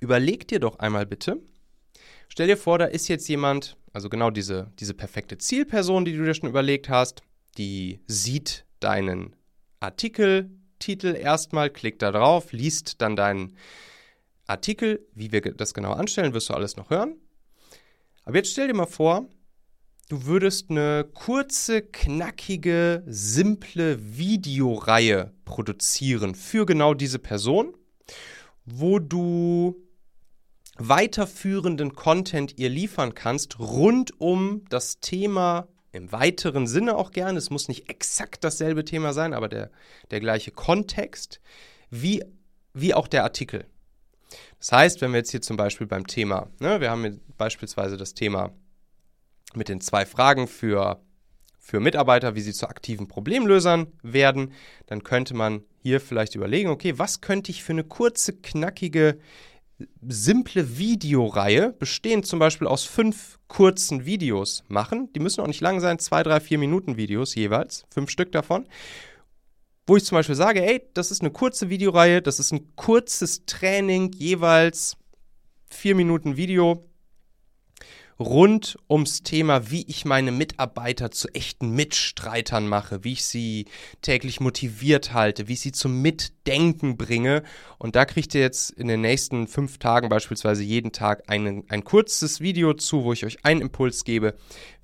überleg 0.00 0.46
dir 0.48 0.60
doch 0.60 0.78
einmal 0.78 1.06
bitte, 1.06 1.40
stell 2.28 2.46
dir 2.46 2.58
vor, 2.58 2.78
da 2.78 2.84
ist 2.84 3.08
jetzt 3.08 3.28
jemand, 3.28 3.78
also 3.92 4.10
genau 4.10 4.30
diese, 4.30 4.70
diese 4.78 4.92
perfekte 4.92 5.38
Zielperson, 5.38 6.04
die 6.04 6.14
du 6.14 6.24
dir 6.24 6.34
schon 6.34 6.50
überlegt 6.50 6.90
hast, 6.90 7.22
die 7.56 8.00
sieht 8.06 8.66
deinen 8.80 9.34
Artikeltitel 10.76 11.16
erstmal, 11.16 11.70
klickt 11.70 12.02
da 12.02 12.12
drauf, 12.12 12.52
liest 12.52 13.00
dann 13.00 13.16
deinen 13.16 13.56
Artikel. 14.46 15.06
Wie 15.14 15.32
wir 15.32 15.40
das 15.40 15.72
genau 15.72 15.92
anstellen, 15.92 16.34
wirst 16.34 16.50
du 16.50 16.54
alles 16.54 16.76
noch 16.76 16.90
hören. 16.90 17.16
Aber 18.24 18.36
jetzt 18.36 18.50
stell 18.52 18.68
dir 18.68 18.74
mal 18.74 18.86
vor, 18.86 19.26
du 20.10 20.26
würdest 20.26 20.70
eine 20.70 21.08
kurze, 21.14 21.80
knackige, 21.80 23.02
simple 23.06 24.18
Videoreihe 24.18 25.32
produzieren 25.46 26.34
für 26.34 26.66
genau 26.66 26.92
diese 26.92 27.18
Person, 27.18 27.74
wo 28.66 28.98
du 28.98 29.82
weiterführenden 30.76 31.94
Content 31.94 32.58
ihr 32.58 32.68
liefern 32.68 33.14
kannst 33.14 33.58
rund 33.58 34.20
um 34.20 34.66
das 34.68 35.00
Thema 35.00 35.68
im 35.96 36.12
weiteren 36.12 36.66
Sinne 36.66 36.96
auch 36.96 37.10
gerne. 37.10 37.38
Es 37.38 37.50
muss 37.50 37.68
nicht 37.68 37.88
exakt 37.88 38.44
dasselbe 38.44 38.84
Thema 38.84 39.12
sein, 39.12 39.34
aber 39.34 39.48
der, 39.48 39.70
der 40.10 40.20
gleiche 40.20 40.50
Kontext, 40.50 41.40
wie, 41.90 42.24
wie 42.72 42.94
auch 42.94 43.08
der 43.08 43.24
Artikel. 43.24 43.66
Das 44.58 44.72
heißt, 44.72 45.00
wenn 45.00 45.12
wir 45.12 45.18
jetzt 45.18 45.30
hier 45.30 45.42
zum 45.42 45.56
Beispiel 45.56 45.86
beim 45.86 46.06
Thema, 46.06 46.48
ne, 46.60 46.80
wir 46.80 46.90
haben 46.90 47.20
beispielsweise 47.36 47.96
das 47.96 48.14
Thema 48.14 48.52
mit 49.54 49.68
den 49.68 49.80
zwei 49.80 50.04
Fragen 50.04 50.48
für, 50.48 51.00
für 51.58 51.80
Mitarbeiter, 51.80 52.34
wie 52.34 52.40
sie 52.40 52.52
zu 52.52 52.68
aktiven 52.68 53.08
Problemlösern 53.08 53.86
werden, 54.02 54.52
dann 54.86 55.02
könnte 55.02 55.34
man 55.34 55.62
hier 55.82 56.00
vielleicht 56.00 56.34
überlegen, 56.34 56.68
okay, 56.68 56.98
was 56.98 57.20
könnte 57.20 57.50
ich 57.50 57.62
für 57.62 57.72
eine 57.72 57.84
kurze, 57.84 58.32
knackige, 58.34 59.18
simple 60.08 60.78
Videoreihe, 60.78 61.72
bestehend 61.78 62.26
zum 62.26 62.38
Beispiel 62.38 62.66
aus 62.66 62.84
fünf 62.84 63.38
kurzen 63.48 64.06
Videos 64.06 64.64
machen. 64.68 65.12
Die 65.12 65.20
müssen 65.20 65.40
auch 65.40 65.46
nicht 65.46 65.60
lang 65.60 65.80
sein, 65.80 65.98
zwei, 65.98 66.22
drei, 66.22 66.40
vier 66.40 66.58
Minuten 66.58 66.96
Videos 66.96 67.34
jeweils, 67.34 67.84
fünf 67.90 68.10
Stück 68.10 68.32
davon. 68.32 68.66
Wo 69.86 69.96
ich 69.96 70.04
zum 70.04 70.16
Beispiel 70.16 70.34
sage, 70.34 70.64
ey, 70.64 70.82
das 70.94 71.10
ist 71.10 71.20
eine 71.20 71.30
kurze 71.30 71.68
Videoreihe, 71.68 72.22
das 72.22 72.40
ist 72.40 72.52
ein 72.52 72.74
kurzes 72.74 73.44
Training, 73.46 74.12
jeweils 74.12 74.96
vier 75.68 75.94
Minuten 75.94 76.36
Video, 76.36 76.84
rund 78.18 78.78
ums 78.88 79.22
Thema, 79.22 79.70
wie 79.70 79.84
ich 79.88 80.04
meine 80.04 80.32
Mitarbeiter 80.32 81.10
zu 81.10 81.28
echten 81.34 81.70
Mitstreitern 81.70 82.66
mache, 82.66 83.04
wie 83.04 83.12
ich 83.12 83.24
sie 83.24 83.66
täglich 84.02 84.40
motiviert 84.40 85.12
halte, 85.12 85.48
wie 85.48 85.52
ich 85.52 85.60
sie 85.60 85.72
zum 85.72 86.00
Mitdenken 86.00 86.96
bringe. 86.96 87.42
Und 87.78 87.96
da 87.96 88.04
kriegt 88.04 88.34
ihr 88.34 88.40
jetzt 88.40 88.70
in 88.70 88.88
den 88.88 89.02
nächsten 89.02 89.46
fünf 89.46 89.78
Tagen 89.78 90.08
beispielsweise 90.08 90.62
jeden 90.62 90.92
Tag 90.92 91.24
einen, 91.28 91.68
ein 91.68 91.84
kurzes 91.84 92.40
Video 92.40 92.74
zu, 92.74 93.04
wo 93.04 93.12
ich 93.12 93.24
euch 93.26 93.44
einen 93.44 93.60
Impuls 93.60 94.04
gebe, 94.04 94.34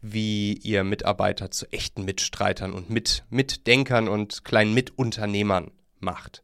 wie 0.03 0.55
ihr 0.55 0.85
Mitarbeiter 0.85 1.51
zu 1.51 1.71
echten 1.73 2.05
Mitstreitern 2.05 2.73
und 2.73 2.91
mit, 2.91 3.25
Mitdenkern 3.31 4.09
und 4.09 4.45
kleinen 4.45 4.75
Mitunternehmern 4.75 5.71
macht. 6.01 6.43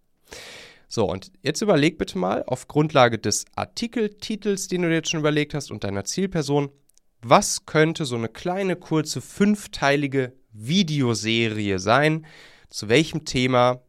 So, 0.89 1.05
und 1.05 1.31
jetzt 1.43 1.61
überleg 1.61 1.99
bitte 1.99 2.17
mal 2.17 2.43
auf 2.47 2.67
Grundlage 2.67 3.19
des 3.19 3.45
Artikeltitels, 3.55 4.69
den 4.69 4.83
du 4.83 4.89
dir 4.89 4.97
jetzt 4.97 5.11
schon 5.11 5.21
überlegt 5.21 5.53
hast 5.53 5.71
und 5.71 5.85
deiner 5.85 6.05
Zielperson, 6.05 6.71
was 7.21 7.67
könnte 7.67 8.07
so 8.07 8.17
eine 8.17 8.29
kleine, 8.29 8.75
kurze, 8.77 9.21
fünfteilige 9.21 10.33
Videoserie 10.53 11.79
sein? 11.79 12.27
Zu 12.71 12.89
welchem 12.89 13.27
Thema, 13.27 13.83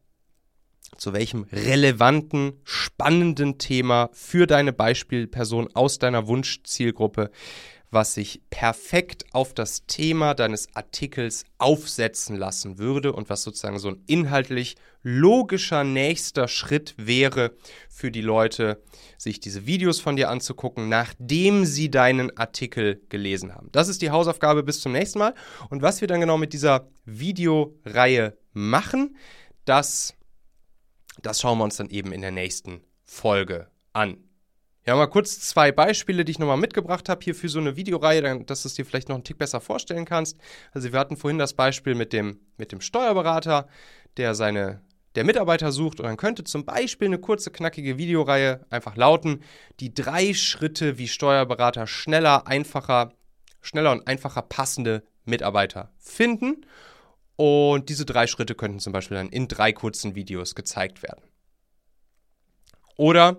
zu 0.98 1.14
welchem 1.14 1.44
relevanten, 1.52 2.54
spannenden 2.66 3.58
Thema 3.60 4.10
für 4.12 4.46
deine 4.46 4.74
Beispielperson 4.74 5.74
aus 5.76 6.00
deiner 6.00 6.28
Wunschzielgruppe 6.28 7.32
was 7.92 8.14
sich 8.14 8.42
perfekt 8.50 9.26
auf 9.32 9.54
das 9.54 9.86
Thema 9.88 10.34
deines 10.34 10.68
Artikels 10.76 11.46
aufsetzen 11.58 12.36
lassen 12.36 12.78
würde 12.78 13.14
und 13.14 13.30
was 13.30 13.44
sozusagen 13.44 13.80
so 13.80 13.90
ein 13.90 14.04
inhaltlich 14.06 14.76
logischer 15.02 15.84
nächster 15.84 16.48
Schritt 16.48 16.94
wäre 16.98 17.56
für 17.90 18.12
die 18.12 18.22
Leute, 18.22 18.84
sich 19.18 19.40
diese 19.40 19.66
Videos 19.66 20.00
von 20.00 20.16
dir 20.16 20.30
anzugucken, 20.30 20.90
nachdem 20.90 21.66
sie 21.66 21.90
deinen 21.90 22.36
Artikel 22.38 23.02
gelesen 23.10 23.56
haben. 23.56 23.70
Das 23.72 23.88
ist 23.88 24.02
die 24.02 24.12
Hausaufgabe 24.12 24.64
bis 24.64 24.82
zum 24.82 24.92
nächsten 24.92 25.20
Mal. 25.20 25.34
Und 25.70 25.82
was 25.82 26.02
wir 26.02 26.08
dann 26.08 26.22
genau 26.22 26.38
mit 26.38 26.54
dieser 26.54 26.90
Videoreihe 27.06 28.38
machen, 28.54 29.16
das, 29.66 30.14
das 31.22 31.42
schauen 31.42 31.58
wir 31.58 31.64
uns 31.64 31.78
dann 31.78 31.90
eben 31.90 32.12
in 32.12 32.22
der 32.22 32.32
nächsten 32.32 32.82
Folge 33.04 33.68
an. 33.94 34.29
Ja, 34.90 34.96
mal 34.96 35.06
kurz 35.06 35.40
zwei 35.42 35.72
Beispiele, 35.72 36.26
die 36.26 36.32
ich 36.32 36.40
nochmal 36.40 36.58
mitgebracht 36.58 37.10
habe 37.10 37.24
hier 37.24 37.36
für 37.36 37.48
so 37.48 37.60
eine 37.60 37.76
Videoreihe, 37.76 38.44
dass 38.44 38.64
du 38.64 38.70
es 38.70 38.74
dir 38.74 38.88
vielleicht 38.88 39.08
noch 39.08 39.18
einen 39.18 39.24
Tick 39.24 39.38
besser 39.38 39.62
vorstellen 39.62 40.04
kannst. 40.04 40.36
Also 40.72 40.92
wir 40.92 41.00
hatten 41.00 41.16
vorhin 41.16 41.38
das 41.38 41.54
Beispiel 41.54 41.94
mit 41.94 42.12
dem, 42.12 42.40
mit 42.58 42.72
dem 42.72 42.82
Steuerberater, 42.82 43.68
der 44.18 44.34
seine 44.34 44.82
der 45.14 45.26
Mitarbeiter 45.26 45.72
sucht 45.72 46.00
und 46.00 46.08
dann 46.08 46.18
könnte 46.18 46.44
zum 46.44 46.66
Beispiel 46.66 47.08
eine 47.08 47.20
kurze, 47.20 47.52
knackige 47.52 48.00
Videoreihe 48.00 48.66
einfach 48.72 48.96
lauten, 48.96 49.44
die 49.80 49.94
drei 49.94 50.34
Schritte, 50.34 50.98
wie 50.98 51.08
Steuerberater 51.08 51.86
schneller, 51.86 52.48
einfacher, 52.48 53.14
schneller 53.62 53.92
und 53.92 54.08
einfacher 54.08 54.42
passende 54.42 55.04
Mitarbeiter 55.24 55.94
finden. 56.00 56.66
Und 57.36 57.90
diese 57.90 58.06
drei 58.06 58.26
Schritte 58.26 58.56
könnten 58.56 58.80
zum 58.80 58.94
Beispiel 58.94 59.18
dann 59.18 59.30
in 59.30 59.48
drei 59.48 59.72
kurzen 59.72 60.16
Videos 60.16 60.56
gezeigt 60.56 61.04
werden. 61.04 61.22
Oder 62.98 63.38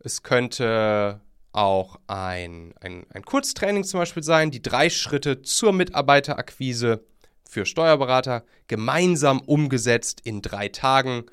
es 0.00 0.22
könnte 0.22 1.20
auch 1.52 1.98
ein, 2.06 2.74
ein, 2.80 3.06
ein 3.10 3.24
Kurztraining 3.24 3.84
zum 3.84 4.00
Beispiel 4.00 4.22
sein, 4.22 4.50
die 4.50 4.62
drei 4.62 4.90
Schritte 4.90 5.42
zur 5.42 5.72
Mitarbeiterakquise 5.72 7.04
für 7.48 7.64
Steuerberater 7.64 8.44
gemeinsam 8.66 9.40
umgesetzt 9.40 10.20
in 10.22 10.42
drei 10.42 10.68
Tagen. 10.68 11.24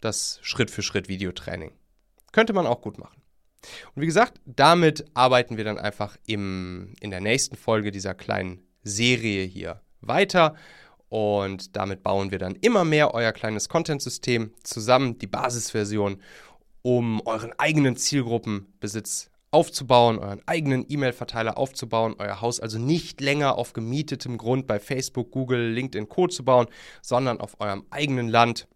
Das 0.00 0.38
Schritt-für-Schritt-Videotraining. 0.42 1.72
Könnte 2.30 2.52
man 2.52 2.66
auch 2.66 2.82
gut 2.82 2.98
machen. 2.98 3.20
Und 3.94 4.02
wie 4.02 4.06
gesagt, 4.06 4.40
damit 4.44 5.04
arbeiten 5.14 5.56
wir 5.56 5.64
dann 5.64 5.78
einfach 5.78 6.16
im, 6.26 6.94
in 7.00 7.10
der 7.10 7.20
nächsten 7.20 7.56
Folge 7.56 7.90
dieser 7.90 8.14
kleinen 8.14 8.62
Serie 8.82 9.44
hier 9.44 9.80
weiter. 10.00 10.54
Und 11.08 11.74
damit 11.74 12.02
bauen 12.02 12.30
wir 12.30 12.38
dann 12.38 12.54
immer 12.56 12.84
mehr 12.84 13.14
euer 13.14 13.32
kleines 13.32 13.68
Content-System 13.68 14.52
zusammen, 14.62 15.18
die 15.18 15.26
Basisversion 15.26 16.22
um 16.82 17.20
euren 17.24 17.52
eigenen 17.58 17.96
Zielgruppenbesitz 17.96 19.30
aufzubauen, 19.50 20.18
euren 20.18 20.42
eigenen 20.46 20.84
E-Mail-Verteiler 20.88 21.56
aufzubauen, 21.56 22.14
euer 22.18 22.40
Haus 22.40 22.60
also 22.60 22.78
nicht 22.78 23.20
länger 23.20 23.56
auf 23.56 23.72
gemietetem 23.72 24.36
Grund 24.36 24.66
bei 24.66 24.78
Facebook, 24.78 25.30
Google, 25.30 25.70
LinkedIn, 25.70 26.08
Co. 26.08 26.26
zu 26.28 26.44
bauen, 26.44 26.66
sondern 27.02 27.40
auf 27.40 27.60
eurem 27.60 27.86
eigenen 27.90 28.28
Land 28.28 28.68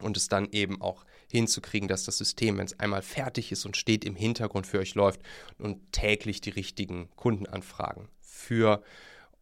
und 0.00 0.16
es 0.16 0.28
dann 0.28 0.48
eben 0.52 0.80
auch 0.80 1.04
hinzukriegen, 1.30 1.88
dass 1.88 2.04
das 2.04 2.16
System, 2.16 2.56
wenn 2.56 2.66
es 2.66 2.78
einmal 2.78 3.02
fertig 3.02 3.52
ist 3.52 3.66
und 3.66 3.76
steht, 3.76 4.04
im 4.04 4.16
Hintergrund 4.16 4.66
für 4.66 4.78
euch 4.78 4.94
läuft 4.94 5.20
und 5.58 5.92
täglich 5.92 6.40
die 6.40 6.50
richtigen 6.50 7.10
Kundenanfragen 7.16 8.08
für 8.20 8.82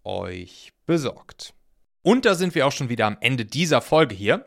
euch 0.02 0.72
besorgt. 0.86 1.54
Und 2.02 2.24
da 2.24 2.34
sind 2.34 2.54
wir 2.54 2.66
auch 2.66 2.72
schon 2.72 2.88
wieder 2.88 3.06
am 3.06 3.18
Ende 3.20 3.44
dieser 3.44 3.80
Folge 3.80 4.14
hier. 4.14 4.46